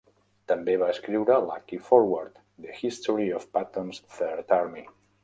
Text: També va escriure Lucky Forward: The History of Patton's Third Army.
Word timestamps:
També 0.51 0.73
va 0.83 0.87
escriure 0.93 1.35
Lucky 1.49 1.79
Forward: 1.89 2.39
The 2.67 2.79
History 2.79 3.29
of 3.41 3.47
Patton's 3.59 4.01
Third 4.17 4.57
Army. 4.59 4.87